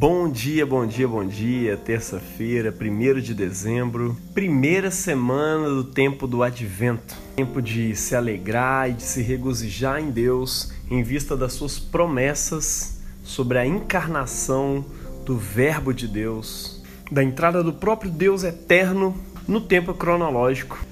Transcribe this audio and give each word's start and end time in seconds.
Bom 0.00 0.30
dia, 0.30 0.64
bom 0.64 0.86
dia, 0.86 1.06
bom 1.06 1.26
dia. 1.26 1.76
Terça-feira, 1.76 2.74
1 2.74 3.20
de 3.20 3.34
dezembro, 3.34 4.16
primeira 4.32 4.90
semana 4.90 5.68
do 5.68 5.84
tempo 5.84 6.26
do 6.26 6.42
advento. 6.42 7.14
Tempo 7.36 7.60
de 7.60 7.94
se 7.94 8.16
alegrar 8.16 8.88
e 8.88 8.94
de 8.94 9.02
se 9.02 9.20
regozijar 9.20 10.00
em 10.00 10.10
Deus 10.10 10.72
em 10.90 11.02
vista 11.02 11.36
das 11.36 11.52
suas 11.52 11.78
promessas 11.78 12.98
sobre 13.22 13.58
a 13.58 13.66
encarnação 13.66 14.86
do 15.26 15.36
Verbo 15.36 15.92
de 15.92 16.08
Deus, 16.08 16.82
da 17.12 17.22
entrada 17.22 17.62
do 17.62 17.74
próprio 17.74 18.10
Deus 18.10 18.42
eterno 18.42 19.14
no 19.46 19.60
tempo 19.60 19.92
cronológico. 19.92 20.82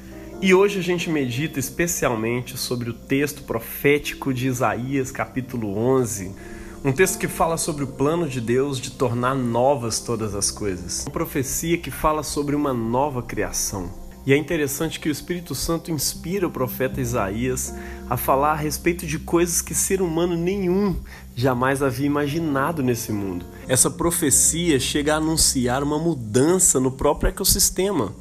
E 0.42 0.52
hoje 0.52 0.80
a 0.80 0.82
gente 0.82 1.08
medita 1.08 1.58
especialmente 1.58 2.58
sobre 2.58 2.90
o 2.90 2.92
texto 2.92 3.42
profético 3.44 4.34
de 4.34 4.48
Isaías, 4.48 5.10
capítulo 5.10 5.78
11 5.78 6.57
um 6.84 6.92
texto 6.92 7.18
que 7.18 7.26
fala 7.26 7.56
sobre 7.56 7.82
o 7.82 7.88
plano 7.88 8.28
de 8.28 8.40
Deus 8.40 8.78
de 8.78 8.92
tornar 8.92 9.34
novas 9.34 9.98
todas 9.98 10.34
as 10.34 10.50
coisas. 10.50 11.04
Uma 11.06 11.12
profecia 11.12 11.76
que 11.76 11.90
fala 11.90 12.22
sobre 12.22 12.54
uma 12.54 12.72
nova 12.72 13.20
criação. 13.22 13.90
E 14.24 14.32
é 14.32 14.36
interessante 14.36 15.00
que 15.00 15.08
o 15.08 15.12
Espírito 15.12 15.54
Santo 15.54 15.90
inspira 15.90 16.46
o 16.46 16.50
profeta 16.50 17.00
Isaías 17.00 17.74
a 18.08 18.16
falar 18.16 18.52
a 18.52 18.56
respeito 18.56 19.06
de 19.06 19.18
coisas 19.18 19.62
que 19.62 19.74
ser 19.74 20.02
humano 20.02 20.36
nenhum 20.36 20.94
jamais 21.34 21.82
havia 21.82 22.06
imaginado 22.06 22.82
nesse 22.82 23.10
mundo. 23.10 23.44
Essa 23.66 23.90
profecia 23.90 24.78
chega 24.78 25.14
a 25.14 25.16
anunciar 25.16 25.82
uma 25.82 25.98
mudança 25.98 26.78
no 26.78 26.92
próprio 26.92 27.30
ecossistema, 27.30 28.14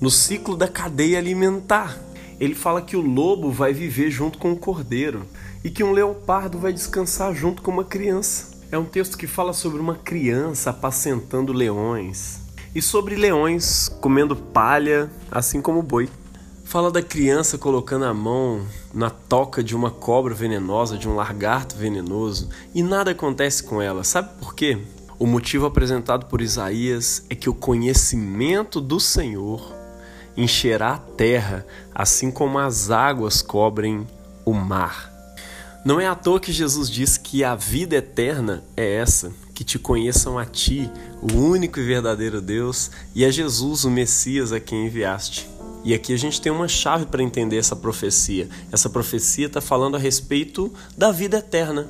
no 0.00 0.10
ciclo 0.10 0.56
da 0.56 0.66
cadeia 0.66 1.18
alimentar. 1.18 1.96
Ele 2.40 2.54
fala 2.54 2.80
que 2.80 2.96
o 2.96 3.02
lobo 3.02 3.50
vai 3.50 3.74
viver 3.74 4.10
junto 4.10 4.38
com 4.38 4.50
o 4.50 4.56
cordeiro 4.56 5.26
e 5.62 5.68
que 5.68 5.84
um 5.84 5.92
leopardo 5.92 6.58
vai 6.58 6.72
descansar 6.72 7.34
junto 7.34 7.60
com 7.60 7.70
uma 7.70 7.84
criança. 7.84 8.58
É 8.72 8.78
um 8.78 8.84
texto 8.84 9.18
que 9.18 9.26
fala 9.26 9.52
sobre 9.52 9.78
uma 9.78 9.94
criança 9.94 10.70
apacentando 10.70 11.52
leões 11.52 12.40
e 12.74 12.80
sobre 12.80 13.14
leões 13.14 13.90
comendo 14.00 14.34
palha, 14.34 15.10
assim 15.30 15.60
como 15.60 15.82
boi. 15.82 16.08
Fala 16.64 16.90
da 16.90 17.02
criança 17.02 17.58
colocando 17.58 18.06
a 18.06 18.14
mão 18.14 18.64
na 18.94 19.10
toca 19.10 19.62
de 19.62 19.76
uma 19.76 19.90
cobra 19.90 20.32
venenosa, 20.32 20.96
de 20.96 21.08
um 21.08 21.16
lagarto 21.16 21.76
venenoso, 21.76 22.48
e 22.74 22.82
nada 22.82 23.10
acontece 23.10 23.64
com 23.64 23.82
ela. 23.82 24.02
Sabe 24.02 24.30
por 24.38 24.54
quê? 24.54 24.78
O 25.18 25.26
motivo 25.26 25.66
apresentado 25.66 26.24
por 26.26 26.40
Isaías 26.40 27.26
é 27.28 27.34
que 27.34 27.50
o 27.50 27.54
conhecimento 27.54 28.80
do 28.80 28.98
Senhor 28.98 29.79
encherá 30.36 30.94
a 30.94 30.98
terra, 30.98 31.66
assim 31.94 32.30
como 32.30 32.58
as 32.58 32.90
águas 32.90 33.42
cobrem 33.42 34.06
o 34.44 34.52
mar. 34.52 35.10
Não 35.84 35.98
é 35.98 36.06
à 36.06 36.14
toa 36.14 36.38
que 36.38 36.52
Jesus 36.52 36.90
diz 36.90 37.16
que 37.16 37.42
a 37.42 37.54
vida 37.54 37.96
eterna 37.96 38.62
é 38.76 38.96
essa, 38.96 39.32
que 39.54 39.64
te 39.64 39.78
conheçam 39.78 40.38
a 40.38 40.44
ti, 40.44 40.90
o 41.22 41.36
único 41.36 41.80
e 41.80 41.84
verdadeiro 41.84 42.40
Deus, 42.40 42.90
e 43.14 43.24
a 43.24 43.30
Jesus, 43.30 43.84
o 43.84 43.90
Messias, 43.90 44.52
a 44.52 44.60
quem 44.60 44.86
enviaste. 44.86 45.48
E 45.82 45.94
aqui 45.94 46.12
a 46.12 46.18
gente 46.18 46.40
tem 46.40 46.52
uma 46.52 46.68
chave 46.68 47.06
para 47.06 47.22
entender 47.22 47.56
essa 47.56 47.74
profecia. 47.74 48.48
Essa 48.70 48.90
profecia 48.90 49.46
está 49.46 49.62
falando 49.62 49.96
a 49.96 49.98
respeito 49.98 50.70
da 50.96 51.10
vida 51.10 51.38
eterna, 51.38 51.88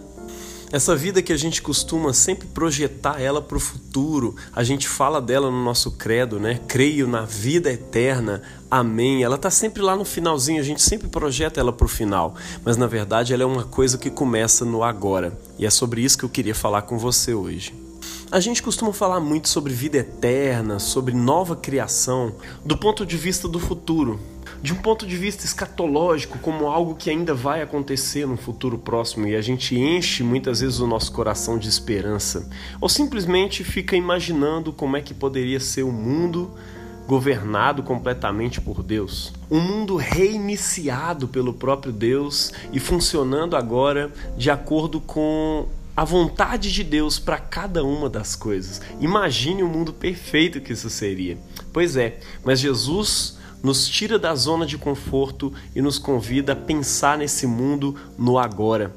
essa 0.72 0.94
vida 0.94 1.20
que 1.20 1.32
a 1.32 1.36
gente 1.36 1.60
costuma 1.60 2.12
sempre 2.12 2.46
projetar 2.46 3.20
ela 3.20 3.42
para 3.42 3.56
o 3.56 3.60
futuro, 3.60 4.36
a 4.54 4.62
gente 4.62 4.88
fala 4.88 5.20
dela 5.20 5.50
no 5.50 5.64
nosso 5.64 5.90
credo, 5.92 6.38
né? 6.38 6.60
Creio 6.68 7.08
na 7.08 7.22
vida 7.22 7.72
eterna, 7.72 8.40
amém. 8.70 9.24
Ela 9.24 9.34
está 9.34 9.50
sempre 9.50 9.82
lá 9.82 9.96
no 9.96 10.04
finalzinho, 10.04 10.60
a 10.60 10.64
gente 10.64 10.80
sempre 10.80 11.08
projeta 11.08 11.58
ela 11.58 11.72
para 11.72 11.84
o 11.84 11.88
final, 11.88 12.36
mas 12.64 12.76
na 12.76 12.86
verdade 12.86 13.34
ela 13.34 13.42
é 13.42 13.46
uma 13.46 13.64
coisa 13.64 13.98
que 13.98 14.10
começa 14.10 14.64
no 14.64 14.84
agora. 14.84 15.36
E 15.58 15.66
é 15.66 15.70
sobre 15.70 16.02
isso 16.02 16.16
que 16.16 16.24
eu 16.24 16.28
queria 16.28 16.54
falar 16.54 16.82
com 16.82 16.96
você 16.96 17.34
hoje. 17.34 17.74
A 18.30 18.38
gente 18.38 18.62
costuma 18.62 18.92
falar 18.92 19.18
muito 19.18 19.48
sobre 19.48 19.72
vida 19.72 19.98
eterna, 19.98 20.78
sobre 20.78 21.12
nova 21.12 21.56
criação, 21.56 22.32
do 22.64 22.78
ponto 22.78 23.04
de 23.04 23.16
vista 23.16 23.48
do 23.48 23.58
futuro, 23.58 24.20
de 24.62 24.72
um 24.72 24.76
ponto 24.76 25.06
de 25.06 25.16
vista 25.16 25.44
escatológico, 25.44 26.38
como 26.38 26.66
algo 26.66 26.94
que 26.94 27.10
ainda 27.10 27.34
vai 27.34 27.62
acontecer 27.62 28.26
no 28.26 28.36
futuro 28.36 28.78
próximo 28.78 29.26
e 29.26 29.34
a 29.34 29.40
gente 29.40 29.78
enche 29.78 30.22
muitas 30.22 30.60
vezes 30.60 30.80
o 30.80 30.86
nosso 30.86 31.12
coração 31.12 31.58
de 31.58 31.68
esperança, 31.68 32.48
ou 32.80 32.88
simplesmente 32.88 33.64
fica 33.64 33.96
imaginando 33.96 34.72
como 34.72 34.96
é 34.96 35.00
que 35.00 35.14
poderia 35.14 35.60
ser 35.60 35.82
o 35.82 35.92
mundo 35.92 36.50
governado 37.06 37.82
completamente 37.82 38.60
por 38.60 38.82
Deus. 38.82 39.32
Um 39.50 39.60
mundo 39.60 39.96
reiniciado 39.96 41.26
pelo 41.26 41.52
próprio 41.52 41.92
Deus 41.92 42.52
e 42.72 42.78
funcionando 42.78 43.56
agora 43.56 44.12
de 44.36 44.48
acordo 44.48 45.00
com 45.00 45.66
a 45.96 46.04
vontade 46.04 46.72
de 46.72 46.84
Deus 46.84 47.18
para 47.18 47.38
cada 47.38 47.82
uma 47.82 48.08
das 48.08 48.36
coisas. 48.36 48.80
Imagine 49.00 49.62
o 49.62 49.68
mundo 49.68 49.92
perfeito 49.92 50.60
que 50.60 50.72
isso 50.72 50.88
seria. 50.88 51.36
Pois 51.72 51.96
é, 51.96 52.20
mas 52.44 52.60
Jesus 52.60 53.39
nos 53.62 53.88
tira 53.88 54.18
da 54.18 54.34
zona 54.34 54.66
de 54.66 54.78
conforto 54.78 55.52
e 55.74 55.82
nos 55.82 55.98
convida 55.98 56.52
a 56.52 56.56
pensar 56.56 57.18
nesse 57.18 57.46
mundo 57.46 57.94
no 58.18 58.38
agora. 58.38 58.92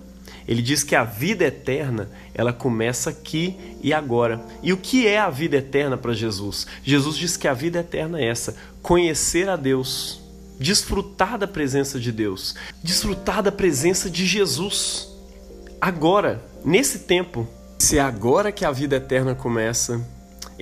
Ele 0.47 0.62
diz 0.62 0.84
que 0.84 0.96
a 0.96 1.03
vida 1.03 1.46
eterna, 1.46 2.09
ela 2.34 2.51
começa 2.51 3.09
aqui 3.09 3.57
e 3.81 3.94
agora. 3.94 4.44
E 4.62 4.73
o 4.73 4.78
que 4.78 5.07
é 5.07 5.18
a 5.18 5.29
vida 5.29 5.57
eterna 5.57 5.97
para 5.97 6.13
Jesus? 6.13 6.68
Jesus 6.84 7.18
diz 7.18 7.38
que 7.38 7.47
a 7.47 7.53
vida 7.53 7.79
eterna 7.79 8.19
é 8.19 8.28
essa: 8.28 8.56
conhecer 8.81 9.47
a 9.47 9.56
Deus, 9.56 10.22
desfrutar 10.59 11.38
da 11.38 11.47
presença 11.47 12.00
de 12.00 12.12
Deus, 12.12 12.56
desfrutar 12.84 13.41
da 13.41 13.52
presença 13.52 14.09
de 14.09 14.25
Jesus. 14.25 15.09
Agora, 15.79 16.44
nesse 16.63 17.00
tempo, 17.00 17.47
se 17.79 17.97
é 17.97 18.02
agora 18.02 18.52
que 18.52 18.66
a 18.66 18.72
vida 18.72 18.96
eterna 18.96 19.35
começa, 19.35 20.06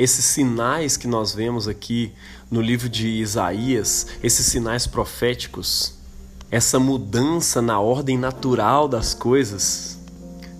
esses 0.01 0.25
sinais 0.25 0.97
que 0.97 1.07
nós 1.07 1.35
vemos 1.35 1.67
aqui 1.67 2.12
no 2.50 2.59
livro 2.59 2.89
de 2.89 3.07
Isaías, 3.07 4.07
esses 4.23 4.47
sinais 4.47 4.88
proféticos, 4.88 5.94
essa 6.50 6.79
mudança 6.79 7.62
na 7.62 7.79
ordem 7.79 8.17
natural 8.17 8.88
das 8.88 9.13
coisas, 9.13 10.00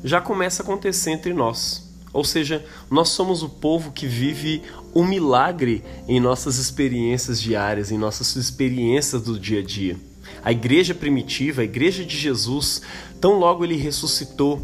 já 0.04 0.22
começa 0.22 0.62
a 0.62 0.64
acontecer 0.64 1.10
entre 1.10 1.34
nós. 1.34 1.90
Ou 2.14 2.24
seja, 2.24 2.64
nós 2.90 3.10
somos 3.10 3.42
o 3.42 3.50
povo 3.50 3.92
que 3.92 4.06
vive 4.06 4.62
o 4.94 5.04
milagre 5.04 5.84
em 6.08 6.20
nossas 6.20 6.58
experiências 6.58 7.42
diárias, 7.42 7.92
em 7.92 7.98
nossas 7.98 8.36
experiências 8.36 9.24
do 9.24 9.40
dia 9.40 9.62
a 9.62 9.64
dia. 9.64 9.98
A 10.44 10.52
igreja 10.52 10.94
primitiva, 10.94 11.62
a 11.62 11.66
igreja 11.66 12.06
de 12.06 12.16
Jesus, 12.16 12.84
tão 13.20 13.40
logo 13.40 13.64
ele 13.64 13.76
ressuscitou, 13.76 14.62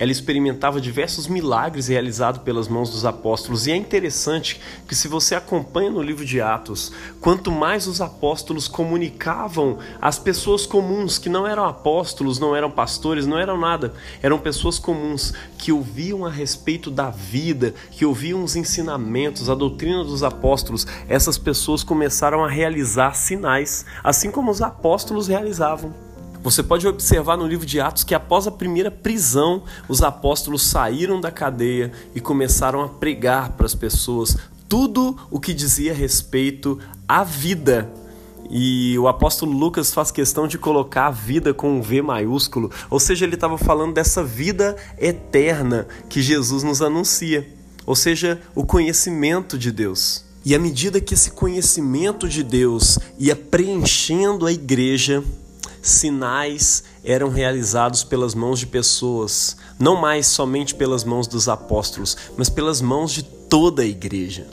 ela 0.00 0.10
experimentava 0.10 0.80
diversos 0.80 1.28
milagres 1.28 1.88
realizados 1.88 2.40
pelas 2.40 2.66
mãos 2.68 2.88
dos 2.88 3.04
apóstolos. 3.04 3.66
E 3.66 3.70
é 3.70 3.76
interessante 3.76 4.58
que, 4.88 4.94
se 4.94 5.06
você 5.06 5.34
acompanha 5.34 5.90
no 5.90 6.00
livro 6.00 6.24
de 6.24 6.40
Atos, 6.40 6.90
quanto 7.20 7.52
mais 7.52 7.86
os 7.86 8.00
apóstolos 8.00 8.66
comunicavam 8.66 9.78
às 10.00 10.18
pessoas 10.18 10.64
comuns, 10.64 11.18
que 11.18 11.28
não 11.28 11.46
eram 11.46 11.66
apóstolos, 11.66 12.38
não 12.38 12.56
eram 12.56 12.70
pastores, 12.70 13.26
não 13.26 13.38
eram 13.38 13.58
nada, 13.60 13.92
eram 14.22 14.38
pessoas 14.38 14.78
comuns 14.78 15.34
que 15.58 15.70
ouviam 15.70 16.24
a 16.24 16.30
respeito 16.30 16.90
da 16.90 17.10
vida, 17.10 17.74
que 17.90 18.06
ouviam 18.06 18.42
os 18.42 18.56
ensinamentos, 18.56 19.50
a 19.50 19.54
doutrina 19.54 20.02
dos 20.02 20.22
apóstolos, 20.22 20.86
essas 21.10 21.36
pessoas 21.36 21.84
começaram 21.84 22.42
a 22.42 22.48
realizar 22.48 23.12
sinais, 23.12 23.84
assim 24.02 24.30
como 24.30 24.50
os 24.50 24.62
apóstolos 24.62 25.28
realizavam. 25.28 26.09
Você 26.42 26.62
pode 26.62 26.88
observar 26.88 27.36
no 27.36 27.46
livro 27.46 27.66
de 27.66 27.80
Atos 27.80 28.02
que 28.02 28.14
após 28.14 28.46
a 28.46 28.50
primeira 28.50 28.90
prisão, 28.90 29.62
os 29.86 30.02
apóstolos 30.02 30.62
saíram 30.62 31.20
da 31.20 31.30
cadeia 31.30 31.92
e 32.14 32.20
começaram 32.20 32.82
a 32.82 32.88
pregar 32.88 33.50
para 33.52 33.66
as 33.66 33.74
pessoas 33.74 34.38
tudo 34.66 35.14
o 35.30 35.38
que 35.38 35.52
dizia 35.52 35.92
respeito 35.92 36.78
à 37.06 37.22
vida. 37.22 37.92
E 38.48 38.98
o 38.98 39.06
apóstolo 39.06 39.52
Lucas 39.52 39.92
faz 39.92 40.10
questão 40.10 40.48
de 40.48 40.56
colocar 40.56 41.08
a 41.08 41.10
vida 41.10 41.52
com 41.52 41.78
um 41.78 41.82
V 41.82 42.00
maiúsculo, 42.00 42.70
ou 42.88 42.98
seja, 42.98 43.26
ele 43.26 43.34
estava 43.34 43.58
falando 43.58 43.92
dessa 43.92 44.24
vida 44.24 44.76
eterna 44.98 45.86
que 46.08 46.22
Jesus 46.22 46.62
nos 46.62 46.80
anuncia, 46.80 47.46
ou 47.84 47.94
seja, 47.94 48.40
o 48.54 48.64
conhecimento 48.64 49.58
de 49.58 49.70
Deus. 49.70 50.24
E 50.42 50.54
à 50.54 50.58
medida 50.58 51.00
que 51.02 51.12
esse 51.12 51.32
conhecimento 51.32 52.26
de 52.26 52.42
Deus 52.42 52.98
ia 53.18 53.36
preenchendo 53.36 54.46
a 54.46 54.52
igreja, 54.52 55.22
sinais 55.82 56.84
eram 57.04 57.28
realizados 57.30 58.04
pelas 58.04 58.34
mãos 58.34 58.58
de 58.58 58.66
pessoas, 58.66 59.56
não 59.78 59.96
mais 59.96 60.26
somente 60.26 60.74
pelas 60.74 61.04
mãos 61.04 61.26
dos 61.26 61.48
apóstolos, 61.48 62.16
mas 62.36 62.48
pelas 62.48 62.80
mãos 62.80 63.12
de 63.12 63.22
toda 63.22 63.82
a 63.82 63.86
igreja. 63.86 64.46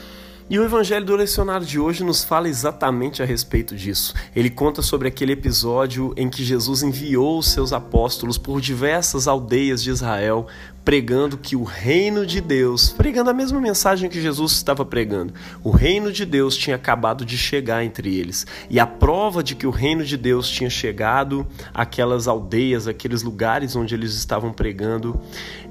E 0.49 0.57
o 0.57 0.63
evangelho 0.63 1.05
do 1.05 1.13
lecionário 1.13 1.67
de 1.67 1.77
hoje 1.77 2.05
nos 2.05 2.23
fala 2.23 2.47
exatamente 2.47 3.21
a 3.21 3.25
respeito 3.25 3.75
disso. 3.75 4.13
Ele 4.33 4.49
conta 4.49 4.81
sobre 4.81 5.09
aquele 5.09 5.33
episódio 5.33 6.13
em 6.15 6.29
que 6.29 6.41
Jesus 6.41 6.83
enviou 6.83 7.43
seus 7.43 7.73
apóstolos 7.73 8.37
por 8.37 8.61
diversas 8.61 9.27
aldeias 9.27 9.83
de 9.83 9.89
Israel, 9.89 10.47
pregando 10.85 11.37
que 11.37 11.53
o 11.57 11.65
reino 11.65 12.25
de 12.25 12.39
Deus, 12.39 12.91
pregando 12.91 13.29
a 13.29 13.33
mesma 13.33 13.59
mensagem 13.59 14.09
que 14.09 14.21
Jesus 14.21 14.53
estava 14.53 14.85
pregando, 14.85 15.33
o 15.61 15.69
reino 15.69 16.13
de 16.13 16.25
Deus 16.25 16.55
tinha 16.55 16.77
acabado 16.77 17.25
de 17.25 17.37
chegar 17.37 17.83
entre 17.83 18.17
eles. 18.17 18.47
E 18.69 18.79
a 18.79 18.87
prova 18.87 19.43
de 19.43 19.53
que 19.53 19.67
o 19.67 19.69
reino 19.69 20.05
de 20.05 20.15
Deus 20.15 20.47
tinha 20.47 20.69
chegado 20.69 21.45
àquelas 21.73 22.25
aldeias, 22.25 22.87
aqueles 22.87 23.21
lugares 23.21 23.75
onde 23.75 23.93
eles 23.93 24.13
estavam 24.13 24.53
pregando, 24.53 25.19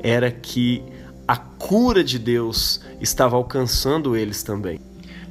era 0.02 0.30
que 0.30 0.82
a 1.26 1.36
cura 1.36 2.04
de 2.04 2.18
Deus 2.18 2.80
estava 3.00 3.36
alcançando 3.36 4.16
eles 4.16 4.42
também. 4.42 4.80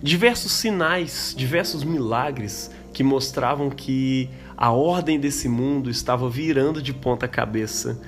Diversos 0.04 0.52
sinais, 0.52 1.34
diversos 1.38 1.84
milagres 1.84 2.70
que 2.94 3.04
mostravam 3.04 3.70
que 3.70 4.30
a 4.58 4.72
ordem 4.72 5.20
desse 5.20 5.48
mundo 5.48 5.90
estava 5.90 6.30
virando 6.30 6.82
de 6.82 6.94
ponta 6.94 7.28
cabeça, 7.28 8.00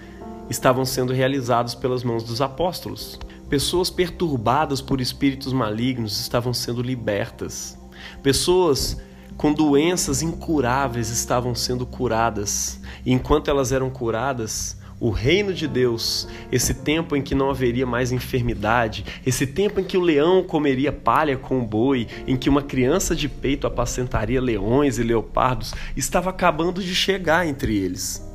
estavam 0.49 0.85
sendo 0.85 1.13
realizados 1.13 1.75
pelas 1.75 2.03
mãos 2.03 2.23
dos 2.23 2.41
apóstolos. 2.41 3.19
Pessoas 3.49 3.89
perturbadas 3.89 4.81
por 4.81 4.99
espíritos 4.99 5.53
malignos 5.53 6.19
estavam 6.19 6.53
sendo 6.53 6.81
libertas. 6.81 7.77
Pessoas 8.21 8.97
com 9.37 9.53
doenças 9.53 10.21
incuráveis 10.21 11.09
estavam 11.09 11.55
sendo 11.55 11.85
curadas. 11.85 12.79
E 13.05 13.13
enquanto 13.13 13.49
elas 13.49 13.71
eram 13.71 13.89
curadas, 13.89 14.77
o 14.99 15.11
reino 15.11 15.53
de 15.53 15.67
Deus, 15.67 16.27
esse 16.51 16.73
tempo 16.73 17.15
em 17.15 17.21
que 17.21 17.35
não 17.35 17.49
haveria 17.49 17.85
mais 17.85 18.11
enfermidade, 18.11 19.05
esse 19.25 19.45
tempo 19.45 19.79
em 19.79 19.83
que 19.83 19.97
o 19.97 20.01
leão 20.01 20.43
comeria 20.43 20.91
palha 20.91 21.37
com 21.37 21.59
o 21.59 21.65
boi, 21.65 22.07
em 22.25 22.35
que 22.35 22.49
uma 22.49 22.63
criança 22.63 23.15
de 23.15 23.29
peito 23.29 23.67
apacentaria 23.67 24.41
leões 24.41 24.97
e 24.97 25.03
leopardos, 25.03 25.73
estava 25.95 26.31
acabando 26.31 26.81
de 26.81 26.95
chegar 26.95 27.45
entre 27.45 27.77
eles. 27.77 28.25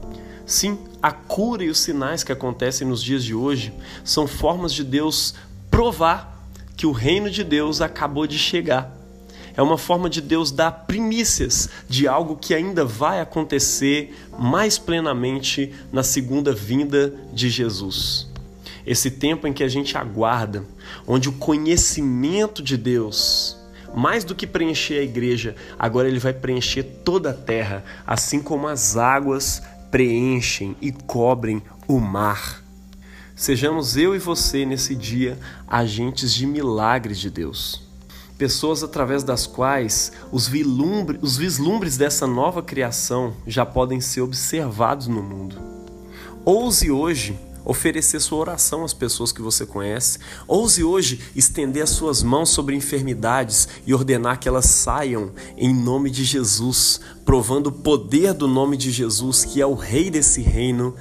Sim, 0.47 0.79
a 1.03 1.11
cura 1.11 1.64
e 1.64 1.69
os 1.69 1.81
sinais 1.81 2.23
que 2.23 2.32
acontecem 2.32 2.87
nos 2.87 3.03
dias 3.03 3.25
de 3.25 3.35
hoje 3.35 3.73
são 4.05 4.26
formas 4.26 4.73
de 4.73 4.85
Deus 4.85 5.35
provar 5.70 6.49
que 6.76 6.87
o 6.87 6.93
reino 6.93 7.31
de 7.31 7.43
Deus 7.43 7.81
acabou 7.81 8.26
de 8.26 8.38
chegar 8.38 9.01
é 9.56 9.62
uma 9.62 9.76
forma 9.76 10.08
de 10.08 10.20
Deus 10.20 10.50
dar 10.50 10.70
primícias 10.87 11.69
de 11.88 12.08
algo 12.08 12.37
que 12.37 12.54
ainda 12.54 12.84
vai 12.84 13.20
acontecer 13.20 14.14
mais 14.38 14.78
plenamente 14.78 15.72
na 15.93 16.02
segunda 16.02 16.52
vinda 16.52 17.14
de 17.32 17.50
Jesus. 17.50 18.28
Esse 18.87 19.10
tempo 19.10 19.46
em 19.46 19.52
que 19.52 19.62
a 19.62 19.69
gente 19.69 19.96
aguarda, 19.96 20.64
onde 21.06 21.28
o 21.28 21.32
conhecimento 21.32 22.62
de 22.62 22.76
Deus, 22.76 23.56
mais 23.94 24.25
do 24.25 24.34
que 24.34 24.46
preencher 24.46 24.99
a 24.99 25.02
igreja, 25.02 25.55
agora 25.78 26.08
ele 26.08 26.19
vai 26.19 26.32
preencher 26.32 26.82
toda 26.82 27.31
a 27.31 27.34
terra, 27.34 27.84
assim 28.06 28.40
como 28.40 28.66
as 28.66 28.96
águas 28.96 29.62
preenchem 29.90 30.75
e 30.81 30.90
cobrem 30.90 31.62
o 31.87 32.00
mar. 32.00 32.62
Sejamos 33.37 33.96
eu 33.96 34.14
e 34.14 34.19
você 34.19 34.64
nesse 34.64 34.94
dia 34.94 35.38
agentes 35.69 36.32
de 36.32 36.46
milagres 36.46 37.19
de 37.19 37.31
Deus 37.31 37.92
pessoas 38.43 38.83
através 38.83 39.23
das 39.23 39.47
quais 39.47 40.11
os, 40.33 40.49
vilumbre, 40.49 41.17
os 41.23 41.37
vislumbres 41.37 41.97
dessa 41.97 42.27
nova 42.27 42.61
criação 42.61 43.35
já 43.47 43.65
podem 43.65 44.00
ser 44.00 44.21
observados 44.21 45.06
no 45.06 45.23
mundo. 45.23 45.56
Ouse 46.44 46.91
hoje 46.91 47.39
oferecer 47.65 48.19
sua 48.19 48.39
oração 48.39 48.85
às 48.85 48.93
pessoas 48.93 49.31
que 49.31 49.41
você 49.41 49.65
conhece. 49.65 50.19
Ouse 50.49 50.83
hoje 50.83 51.21
estender 51.37 51.85
as 51.85 51.91
suas 51.91 52.21
mãos 52.21 52.49
sobre 52.50 52.75
enfermidades 52.75 53.69
e 53.87 53.94
ordenar 53.94 54.41
que 54.41 54.49
elas 54.49 54.65
saiam 54.65 55.31
em 55.56 55.73
nome 55.73 56.11
de 56.11 56.25
Jesus, 56.25 57.00
provando 57.25 57.69
o 57.69 57.73
poder 57.73 58.35
do 58.35 58.49
nome 58.49 58.77
de 58.77 58.91
Jesus, 58.91 59.44
que 59.44 59.61
é 59.62 59.67
o 59.67 59.75
Rei 59.75 60.11
desse 60.11 60.43
reino, 60.43 60.97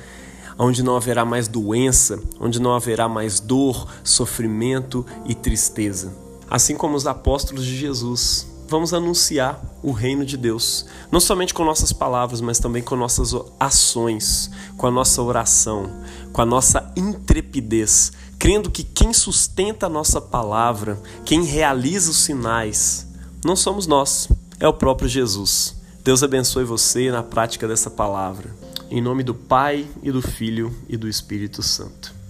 onde 0.60 0.84
não 0.84 0.96
haverá 0.96 1.26
mais 1.26 1.48
doença, 1.48 2.22
onde 2.40 2.62
não 2.62 2.76
haverá 2.76 3.10
mais 3.10 3.40
dor, 3.40 3.92
sofrimento 4.04 5.04
e 5.26 5.34
tristeza 5.34 6.30
assim 6.52 6.76
como 6.76 6.98
os 6.98 7.08
apóstolos 7.08 7.66
de 7.66 7.78
Jesus, 7.78 8.46
vamos 8.68 8.94
anunciar 8.94 9.64
o 9.82 9.94
reino 9.94 10.26
de 10.26 10.36
Deus, 10.36 10.86
não 11.10 11.22
somente 11.22 11.54
com 11.54 11.64
nossas 11.64 11.94
palavras, 11.94 12.42
mas 12.42 12.60
também 12.60 12.84
com 12.84 12.94
nossas 12.98 13.34
ações, 13.58 14.52
com 14.76 14.86
a 14.86 14.92
nossa 14.92 15.22
oração, 15.22 15.90
com 16.34 16.42
a 16.42 16.46
nossa 16.46 16.92
intrepidez, 16.98 18.12
crendo 18.38 18.70
que 18.70 18.84
quem 18.84 19.14
sustenta 19.14 19.86
a 19.86 19.90
nossa 19.90 20.20
palavra, 20.20 21.02
quem 21.24 21.46
realiza 21.46 22.12
os 22.12 22.18
sinais, 22.18 23.08
não 23.46 23.56
somos 23.56 23.88
nós, 23.88 24.28
é 24.60 24.68
o 24.68 24.74
próprio 24.74 25.08
Jesus. 25.08 25.78
Deus 26.04 26.22
abençoe 26.22 26.66
você 26.66 27.10
na 27.12 27.24
prática 27.24 27.66
dessa 27.66 27.90
palavra. 27.90 28.54
Em 28.90 29.02
nome 29.02 29.24
do 29.24 29.34
Pai 29.34 29.88
e 30.04 30.12
do 30.12 30.22
Filho 30.22 30.76
e 30.90 30.98
do 30.98 31.08
Espírito 31.08 31.64
Santo. 31.64 32.21